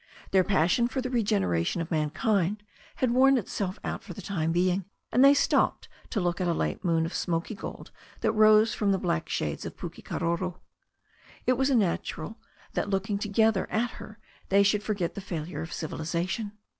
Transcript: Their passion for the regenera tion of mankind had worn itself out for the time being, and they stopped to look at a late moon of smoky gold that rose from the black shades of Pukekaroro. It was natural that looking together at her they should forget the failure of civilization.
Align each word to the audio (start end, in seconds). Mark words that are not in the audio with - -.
Their 0.31 0.43
passion 0.43 0.87
for 0.87 0.99
the 0.99 1.11
regenera 1.11 1.63
tion 1.63 1.79
of 1.79 1.91
mankind 1.91 2.63
had 2.95 3.11
worn 3.11 3.37
itself 3.37 3.77
out 3.83 4.03
for 4.03 4.15
the 4.15 4.21
time 4.23 4.51
being, 4.51 4.85
and 5.11 5.23
they 5.23 5.35
stopped 5.35 5.87
to 6.09 6.19
look 6.19 6.41
at 6.41 6.47
a 6.47 6.55
late 6.55 6.83
moon 6.83 7.05
of 7.05 7.13
smoky 7.13 7.53
gold 7.53 7.91
that 8.21 8.31
rose 8.31 8.73
from 8.73 8.91
the 8.91 8.97
black 8.97 9.29
shades 9.29 9.63
of 9.63 9.77
Pukekaroro. 9.77 10.57
It 11.45 11.53
was 11.53 11.69
natural 11.69 12.39
that 12.73 12.89
looking 12.89 13.19
together 13.19 13.69
at 13.69 13.91
her 14.01 14.17
they 14.49 14.63
should 14.63 14.81
forget 14.81 15.13
the 15.13 15.21
failure 15.21 15.61
of 15.61 15.71
civilization. 15.71 16.53